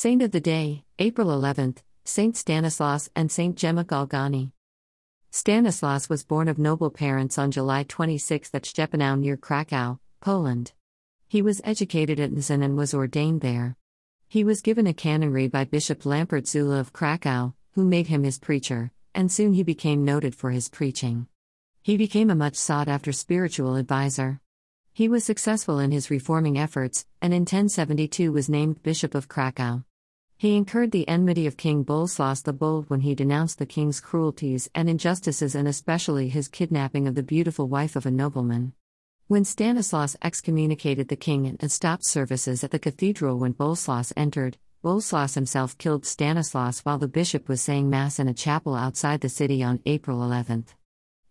Saint 0.00 0.22
of 0.22 0.30
the 0.30 0.40
Day, 0.40 0.84
April 1.00 1.26
11th, 1.26 1.78
Saint 2.04 2.36
Stanislaus 2.36 3.10
and 3.16 3.32
Saint 3.32 3.56
Gemma 3.56 3.84
Galgani. 3.84 4.52
Stanislaus 5.32 6.08
was 6.08 6.22
born 6.22 6.46
of 6.46 6.56
noble 6.56 6.88
parents 6.88 7.36
on 7.36 7.50
July 7.50 7.82
26 7.82 8.50
at 8.54 8.62
Szczepanow 8.62 9.18
near 9.18 9.36
Krakow, 9.36 9.98
Poland. 10.20 10.70
He 11.26 11.42
was 11.42 11.60
educated 11.64 12.20
at 12.20 12.30
Gnesen 12.30 12.62
and 12.62 12.76
was 12.76 12.94
ordained 12.94 13.40
there. 13.40 13.76
He 14.28 14.44
was 14.44 14.60
given 14.60 14.86
a 14.86 14.94
canonry 14.94 15.48
by 15.48 15.64
Bishop 15.64 16.02
Lampert 16.04 16.46
Zula 16.46 16.78
of 16.78 16.92
Krakow, 16.92 17.54
who 17.72 17.84
made 17.84 18.06
him 18.06 18.22
his 18.22 18.38
preacher, 18.38 18.92
and 19.16 19.32
soon 19.32 19.54
he 19.54 19.64
became 19.64 20.04
noted 20.04 20.36
for 20.36 20.52
his 20.52 20.68
preaching. 20.68 21.26
He 21.82 21.96
became 21.96 22.30
a 22.30 22.36
much 22.36 22.54
sought 22.54 22.86
after 22.86 23.10
spiritual 23.10 23.74
advisor. 23.74 24.40
He 24.92 25.08
was 25.08 25.24
successful 25.24 25.80
in 25.80 25.90
his 25.90 26.08
reforming 26.08 26.56
efforts, 26.56 27.04
and 27.20 27.34
in 27.34 27.40
1072 27.40 28.30
was 28.30 28.48
named 28.48 28.84
Bishop 28.84 29.16
of 29.16 29.26
Krakow. 29.26 29.82
He 30.40 30.54
incurred 30.54 30.92
the 30.92 31.08
enmity 31.08 31.48
of 31.48 31.56
King 31.56 31.84
Boleslas 31.84 32.44
the 32.44 32.52
Bold 32.52 32.88
when 32.88 33.00
he 33.00 33.16
denounced 33.16 33.58
the 33.58 33.66
king's 33.66 33.98
cruelties 33.98 34.70
and 34.72 34.88
injustices 34.88 35.56
and 35.56 35.66
especially 35.66 36.28
his 36.28 36.46
kidnapping 36.46 37.08
of 37.08 37.16
the 37.16 37.24
beautiful 37.24 37.66
wife 37.66 37.96
of 37.96 38.06
a 38.06 38.10
nobleman. 38.12 38.72
When 39.26 39.44
Stanislaus 39.44 40.14
excommunicated 40.22 41.08
the 41.08 41.16
king 41.16 41.56
and 41.58 41.72
stopped 41.72 42.06
services 42.06 42.62
at 42.62 42.70
the 42.70 42.78
cathedral 42.78 43.36
when 43.36 43.52
Boleslas 43.52 44.12
entered, 44.16 44.58
Boleslas 44.80 45.34
himself 45.34 45.76
killed 45.76 46.06
Stanislaus 46.06 46.84
while 46.84 46.98
the 46.98 47.08
bishop 47.08 47.48
was 47.48 47.60
saying 47.60 47.90
Mass 47.90 48.20
in 48.20 48.28
a 48.28 48.32
chapel 48.32 48.76
outside 48.76 49.22
the 49.22 49.28
city 49.28 49.60
on 49.60 49.80
April 49.86 50.22
11. 50.22 50.66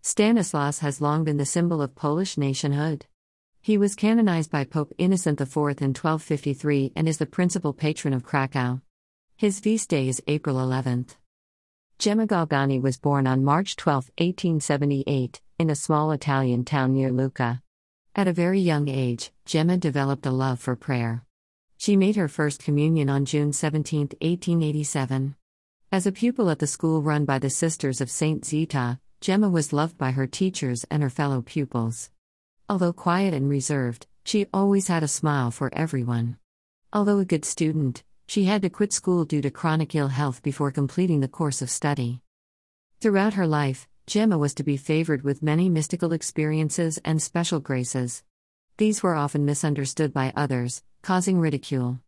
Stanislaus 0.02 0.80
has 0.80 1.00
long 1.00 1.24
been 1.24 1.38
the 1.38 1.46
symbol 1.46 1.82
of 1.82 1.96
Polish 1.96 2.38
nationhood. 2.38 3.06
He 3.62 3.78
was 3.78 3.96
canonized 3.96 4.52
by 4.52 4.66
Pope 4.66 4.92
Innocent 4.98 5.40
IV 5.40 5.56
in 5.56 5.94
1253 5.96 6.92
and 6.94 7.08
is 7.08 7.20
the 7.20 7.26
principal 7.26 7.72
patron 7.72 8.14
of 8.14 8.24
Krakow. 8.24 8.82
His 9.40 9.59
feast 9.59 9.91
day 9.91 10.08
is 10.08 10.20
April 10.26 10.55
11th. 10.55 11.09
Gemma 12.00 12.26
Galgani 12.26 12.81
was 12.81 12.98
born 12.98 13.28
on 13.28 13.44
March 13.44 13.75
12, 13.75 14.09
1878, 14.17 15.42
in 15.59 15.70
a 15.70 15.75
small 15.75 16.12
Italian 16.12 16.66
town 16.66 16.94
near 16.94 17.12
Lucca. 17.12 17.62
At 18.16 18.28
a 18.28 18.34
very 18.34 18.59
young 18.59 18.88
age, 18.88 19.31
Gemma 19.45 19.78
developed 19.78 20.25
a 20.25 20.31
love 20.31 20.59
for 20.59 20.75
prayer. 20.75 21.23
She 21.78 21.95
made 21.95 22.16
her 22.16 22.28
first 22.28 22.64
communion 22.64 23.12
on 23.12 23.25
June 23.25 23.53
17, 23.53 24.08
1887. 24.20 25.36
As 25.92 26.08
a 26.08 26.12
pupil 26.12 26.50
at 26.50 26.58
the 26.58 26.66
school 26.66 27.03
run 27.03 27.23
by 27.23 27.38
the 27.38 27.52
Sisters 27.52 28.02
of 28.02 28.09
St. 28.09 28.44
Zita, 28.44 29.00
Gemma 29.22 29.50
was 29.50 29.72
loved 29.72 30.00
by 30.00 30.09
her 30.09 30.25
teachers 30.25 30.84
and 30.90 31.03
her 31.03 31.12
fellow 31.12 31.44
pupils. 31.44 32.09
Although 32.67 32.92
quiet 32.92 33.36
and 33.36 33.47
reserved, 33.47 34.08
she 34.25 34.47
always 34.52 34.88
had 34.88 35.03
a 35.03 35.08
smile 35.08 35.52
for 35.52 35.72
everyone. 35.75 36.40
Although 36.92 37.19
a 37.19 37.25
good 37.25 37.45
student, 37.45 38.02
she 38.28 38.44
had 38.44 38.61
to 38.61 38.70
quit 38.70 38.92
school 38.92 39.25
due 39.25 39.42
to 39.42 39.50
chronic 39.50 39.95
ill 39.95 40.09
health 40.09 40.44
before 40.44 40.70
completing 40.70 41.22
the 41.22 41.28
course 41.28 41.61
of 41.61 41.70
study. 41.70 42.22
Throughout 43.00 43.34
her 43.34 43.47
life, 43.47 43.88
Gemma 44.06 44.38
was 44.38 44.53
to 44.56 44.64
be 44.64 44.78
favored 44.78 45.23
with 45.23 45.42
many 45.42 45.69
mystical 45.69 46.14
experiences 46.14 47.00
and 47.03 47.22
special 47.22 47.59
graces. 47.59 48.23
These 48.78 49.02
were 49.02 49.16
often 49.16 49.45
misunderstood 49.45 50.14
by 50.14 50.34
others, 50.36 50.84
causing 51.02 51.39
ridicule. 51.39 52.00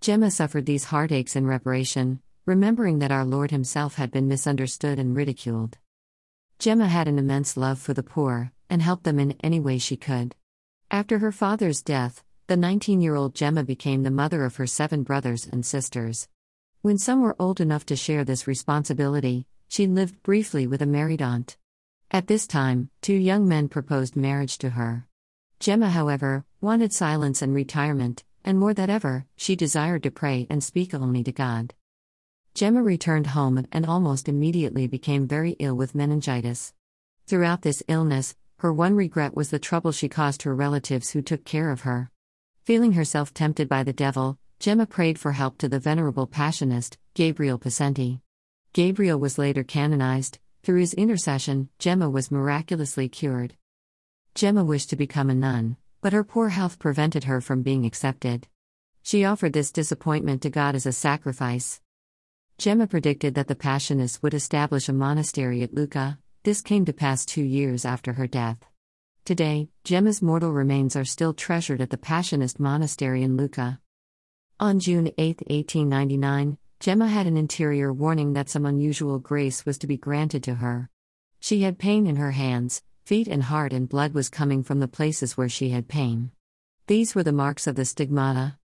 Gemma 0.00 0.30
suffered 0.30 0.66
these 0.66 0.84
heartaches 0.84 1.36
in 1.36 1.46
reparation, 1.46 2.20
remembering 2.44 2.98
that 2.98 3.12
our 3.12 3.24
Lord 3.24 3.50
Himself 3.50 3.94
had 3.94 4.10
been 4.10 4.28
misunderstood 4.28 4.98
and 4.98 5.16
ridiculed. 5.16 5.78
Gemma 6.58 6.88
had 6.88 7.08
an 7.08 7.18
immense 7.18 7.56
love 7.56 7.78
for 7.78 7.94
the 7.94 8.02
poor, 8.02 8.52
and 8.68 8.82
helped 8.82 9.04
them 9.04 9.18
in 9.18 9.36
any 9.42 9.60
way 9.60 9.78
she 9.78 9.96
could. 9.96 10.34
After 10.90 11.18
her 11.18 11.32
father's 11.32 11.82
death, 11.82 12.24
the 12.48 12.56
19 12.56 13.00
year 13.00 13.14
old 13.14 13.34
Gemma 13.34 13.62
became 13.62 14.02
the 14.02 14.10
mother 14.10 14.44
of 14.44 14.56
her 14.56 14.66
seven 14.66 15.04
brothers 15.04 15.46
and 15.46 15.64
sisters. 15.64 16.28
When 16.80 16.98
some 16.98 17.22
were 17.22 17.36
old 17.38 17.60
enough 17.60 17.86
to 17.86 17.96
share 17.96 18.24
this 18.24 18.46
responsibility, 18.46 19.46
she 19.68 19.86
lived 19.86 20.22
briefly 20.22 20.66
with 20.66 20.82
a 20.82 20.86
married 20.86 21.22
aunt. 21.22 21.56
At 22.10 22.26
this 22.26 22.46
time, 22.46 22.90
two 23.00 23.14
young 23.14 23.48
men 23.48 23.68
proposed 23.68 24.16
marriage 24.16 24.58
to 24.58 24.70
her. 24.70 25.06
Gemma, 25.60 25.90
however, 25.90 26.44
wanted 26.60 26.92
silence 26.92 27.40
and 27.40 27.54
retirement, 27.54 28.24
and 28.44 28.58
more 28.58 28.74
than 28.74 28.90
ever, 28.90 29.24
she 29.36 29.56
desired 29.56 30.02
to 30.02 30.10
pray 30.10 30.46
and 30.50 30.62
speak 30.62 30.92
only 30.92 31.22
to 31.22 31.32
God. 31.32 31.74
Gemma 32.54 32.82
returned 32.82 33.28
home 33.28 33.64
and 33.72 33.86
almost 33.86 34.28
immediately 34.28 34.86
became 34.86 35.26
very 35.26 35.52
ill 35.58 35.74
with 35.74 35.94
meningitis. 35.94 36.74
Throughout 37.26 37.62
this 37.62 37.82
illness, 37.88 38.34
her 38.58 38.72
one 38.72 38.94
regret 38.94 39.34
was 39.34 39.50
the 39.50 39.58
trouble 39.58 39.90
she 39.90 40.08
caused 40.08 40.42
her 40.42 40.54
relatives 40.54 41.10
who 41.10 41.22
took 41.22 41.44
care 41.44 41.70
of 41.70 41.80
her. 41.82 42.11
Feeling 42.64 42.92
herself 42.92 43.34
tempted 43.34 43.68
by 43.68 43.82
the 43.82 43.92
devil, 43.92 44.38
Gemma 44.60 44.86
prayed 44.86 45.18
for 45.18 45.32
help 45.32 45.58
to 45.58 45.68
the 45.68 45.80
venerable 45.80 46.28
Passionist, 46.28 46.96
Gabriel 47.12 47.58
Possenti. 47.58 48.20
Gabriel 48.72 49.18
was 49.18 49.36
later 49.36 49.64
canonized. 49.64 50.38
Through 50.62 50.78
his 50.78 50.94
intercession, 50.94 51.70
Gemma 51.80 52.08
was 52.08 52.30
miraculously 52.30 53.08
cured. 53.08 53.56
Gemma 54.36 54.62
wished 54.62 54.90
to 54.90 54.96
become 54.96 55.28
a 55.28 55.34
nun, 55.34 55.76
but 56.00 56.12
her 56.12 56.22
poor 56.22 56.50
health 56.50 56.78
prevented 56.78 57.24
her 57.24 57.40
from 57.40 57.62
being 57.62 57.84
accepted. 57.84 58.46
She 59.02 59.24
offered 59.24 59.54
this 59.54 59.72
disappointment 59.72 60.40
to 60.42 60.50
God 60.50 60.76
as 60.76 60.86
a 60.86 60.92
sacrifice. 60.92 61.80
Gemma 62.58 62.86
predicted 62.86 63.34
that 63.34 63.48
the 63.48 63.56
Passionists 63.56 64.22
would 64.22 64.34
establish 64.34 64.88
a 64.88 64.92
monastery 64.92 65.62
at 65.62 65.74
Lucca, 65.74 66.20
this 66.44 66.60
came 66.60 66.84
to 66.84 66.92
pass 66.92 67.26
two 67.26 67.42
years 67.42 67.84
after 67.84 68.12
her 68.12 68.28
death. 68.28 68.58
Today, 69.24 69.68
Gemma's 69.84 70.20
mortal 70.20 70.50
remains 70.50 70.96
are 70.96 71.04
still 71.04 71.32
treasured 71.32 71.80
at 71.80 71.90
the 71.90 71.96
Passionist 71.96 72.58
monastery 72.58 73.22
in 73.22 73.36
Lucca. 73.36 73.78
On 74.58 74.80
June 74.80 75.12
8, 75.16 75.42
1899, 75.46 76.58
Gemma 76.80 77.06
had 77.06 77.28
an 77.28 77.36
interior 77.36 77.92
warning 77.92 78.32
that 78.32 78.48
some 78.48 78.66
unusual 78.66 79.20
grace 79.20 79.64
was 79.64 79.78
to 79.78 79.86
be 79.86 79.96
granted 79.96 80.42
to 80.42 80.56
her. 80.56 80.90
She 81.38 81.62
had 81.62 81.78
pain 81.78 82.08
in 82.08 82.16
her 82.16 82.32
hands, 82.32 82.82
feet, 83.04 83.28
and 83.28 83.44
heart, 83.44 83.72
and 83.72 83.88
blood 83.88 84.12
was 84.12 84.28
coming 84.28 84.64
from 84.64 84.80
the 84.80 84.88
places 84.88 85.36
where 85.36 85.48
she 85.48 85.68
had 85.68 85.86
pain. 85.86 86.32
These 86.88 87.14
were 87.14 87.22
the 87.22 87.30
marks 87.30 87.68
of 87.68 87.76
the 87.76 87.84
stigmata. 87.84 88.58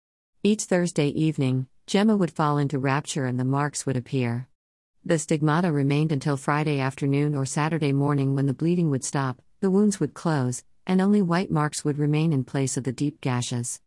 Each 0.45 0.63
Thursday 0.63 1.09
evening, 1.09 1.67
Gemma 1.89 2.17
would 2.17 2.31
fall 2.31 2.59
into 2.59 2.79
rapture 2.79 3.27
and 3.27 3.41
the 3.41 3.45
marks 3.45 3.87
would 3.87 3.97
appear. 3.97 4.49
The 5.05 5.19
stigmata 5.19 5.73
remained 5.73 6.13
until 6.13 6.37
Friday 6.37 6.79
afternoon 6.79 7.35
or 7.35 7.45
Saturday 7.45 7.93
morning 7.93 8.37
when 8.37 8.47
the 8.47 8.55
bleeding 8.55 8.89
would 8.91 9.03
stop, 9.03 9.43
the 9.65 9.71
wounds 9.71 9.99
would 9.99 10.13
close, 10.13 10.63
and 10.87 11.01
only 11.01 11.23
white 11.23 11.51
marks 11.51 11.87
would 11.87 11.97
remain 11.97 12.35
in 12.35 12.45
place 12.45 12.77
of 12.77 12.85
the 12.85 12.93
deep 12.93 13.19
gashes. 13.23 13.81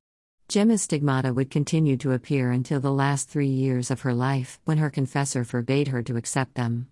Gemma's 0.48 0.82
stigmata 0.82 1.32
would 1.32 1.52
continue 1.52 1.96
to 1.98 2.14
appear 2.14 2.50
until 2.50 2.80
the 2.80 2.92
last 2.92 3.30
three 3.30 3.46
years 3.46 3.92
of 3.92 4.02
her 4.02 4.12
life, 4.12 4.60
when 4.66 4.80
her 4.80 4.90
confessor 4.90 5.44
forbade 5.44 5.90
her 5.90 6.02
to 6.02 6.18
accept 6.18 6.56
them. 6.56 6.88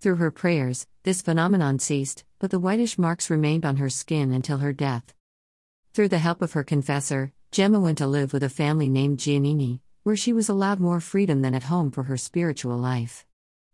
Through 0.00 0.16
her 0.16 0.30
prayers, 0.30 0.86
this 1.02 1.20
phenomenon 1.20 1.78
ceased, 1.78 2.24
but 2.38 2.50
the 2.50 2.58
whitish 2.58 2.96
marks 2.96 3.28
remained 3.28 3.66
on 3.66 3.76
her 3.76 3.90
skin 3.90 4.32
until 4.32 4.56
her 4.64 4.72
death. 4.72 5.12
Through 5.92 6.08
the 6.08 6.16
help 6.16 6.40
of 6.40 6.54
her 6.54 6.64
confessor, 6.64 7.32
Gemma 7.50 7.80
went 7.80 7.98
to 7.98 8.06
live 8.06 8.32
with 8.32 8.42
a 8.42 8.48
family 8.48 8.88
named 8.88 9.18
Giannini, 9.18 9.80
where 10.04 10.16
she 10.16 10.32
was 10.32 10.48
allowed 10.48 10.80
more 10.80 11.00
freedom 11.00 11.42
than 11.42 11.54
at 11.54 11.64
home 11.64 11.90
for 11.90 12.04
her 12.04 12.16
spiritual 12.16 12.78
life. 12.78 13.26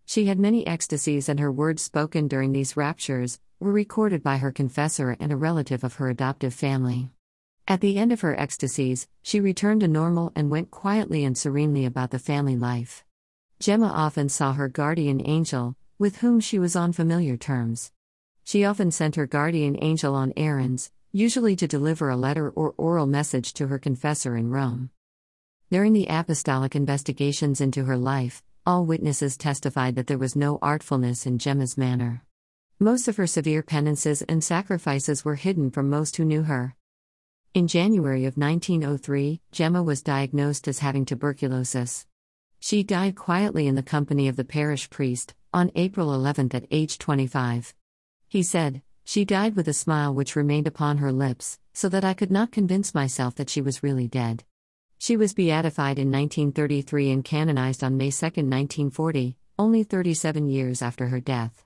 She 0.04 0.26
had 0.26 0.40
many 0.40 0.66
ecstasies, 0.66 1.28
and 1.28 1.38
her 1.38 1.52
words 1.52 1.80
spoken 1.80 2.26
during 2.26 2.50
these 2.50 2.76
raptures 2.76 3.38
were 3.60 3.72
recorded 3.72 4.22
by 4.22 4.36
her 4.36 4.52
confessor 4.52 5.16
and 5.18 5.32
a 5.32 5.36
relative 5.36 5.82
of 5.82 5.94
her 5.94 6.08
adoptive 6.08 6.54
family. 6.54 7.10
At 7.66 7.80
the 7.80 7.98
end 7.98 8.12
of 8.12 8.20
her 8.20 8.38
ecstasies, 8.38 9.08
she 9.22 9.40
returned 9.40 9.80
to 9.80 9.88
normal 9.88 10.32
and 10.36 10.50
went 10.50 10.70
quietly 10.70 11.24
and 11.24 11.36
serenely 11.36 11.84
about 11.84 12.10
the 12.10 12.18
family 12.18 12.56
life. 12.56 13.04
Gemma 13.58 13.88
often 13.88 14.28
saw 14.28 14.52
her 14.52 14.68
guardian 14.68 15.20
angel, 15.26 15.74
with 15.98 16.18
whom 16.18 16.38
she 16.38 16.58
was 16.58 16.76
on 16.76 16.92
familiar 16.92 17.36
terms. 17.36 17.90
She 18.44 18.64
often 18.64 18.92
sent 18.92 19.16
her 19.16 19.26
guardian 19.26 19.76
angel 19.82 20.14
on 20.14 20.32
errands, 20.36 20.92
usually 21.10 21.56
to 21.56 21.66
deliver 21.66 22.08
a 22.08 22.16
letter 22.16 22.50
or 22.50 22.74
oral 22.76 23.06
message 23.06 23.52
to 23.54 23.66
her 23.66 23.78
confessor 23.78 24.36
in 24.36 24.50
Rome. 24.50 24.90
During 25.70 25.92
the 25.92 26.06
apostolic 26.08 26.76
investigations 26.76 27.60
into 27.60 27.84
her 27.84 27.96
life, 27.96 28.42
all 28.64 28.86
witnesses 28.86 29.36
testified 29.36 29.96
that 29.96 30.06
there 30.06 30.16
was 30.16 30.36
no 30.36 30.58
artfulness 30.62 31.26
in 31.26 31.38
Gemma's 31.38 31.76
manner. 31.76 32.22
Most 32.80 33.08
of 33.08 33.16
her 33.16 33.26
severe 33.26 33.64
penances 33.64 34.22
and 34.22 34.44
sacrifices 34.44 35.24
were 35.24 35.34
hidden 35.34 35.68
from 35.72 35.90
most 35.90 36.16
who 36.16 36.24
knew 36.24 36.44
her. 36.44 36.76
In 37.52 37.66
January 37.66 38.24
of 38.24 38.36
1903, 38.36 39.40
Gemma 39.50 39.82
was 39.82 40.00
diagnosed 40.00 40.68
as 40.68 40.78
having 40.78 41.04
tuberculosis. 41.04 42.06
She 42.60 42.84
died 42.84 43.16
quietly 43.16 43.66
in 43.66 43.74
the 43.74 43.82
company 43.82 44.28
of 44.28 44.36
the 44.36 44.44
parish 44.44 44.90
priest, 44.90 45.34
on 45.52 45.72
April 45.74 46.14
11 46.14 46.54
at 46.54 46.66
age 46.70 46.98
25. 46.98 47.74
He 48.28 48.44
said, 48.44 48.82
She 49.02 49.24
died 49.24 49.56
with 49.56 49.66
a 49.66 49.72
smile 49.72 50.14
which 50.14 50.36
remained 50.36 50.68
upon 50.68 50.98
her 50.98 51.10
lips, 51.10 51.58
so 51.72 51.88
that 51.88 52.04
I 52.04 52.14
could 52.14 52.30
not 52.30 52.52
convince 52.52 52.94
myself 52.94 53.34
that 53.36 53.50
she 53.50 53.60
was 53.60 53.82
really 53.82 54.06
dead. 54.06 54.44
She 54.98 55.16
was 55.16 55.34
beatified 55.34 55.98
in 55.98 56.12
1933 56.12 57.10
and 57.10 57.24
canonized 57.24 57.82
on 57.82 57.96
May 57.96 58.12
2, 58.12 58.26
1940, 58.26 59.36
only 59.58 59.82
37 59.82 60.48
years 60.48 60.80
after 60.80 61.08
her 61.08 61.18
death. 61.18 61.64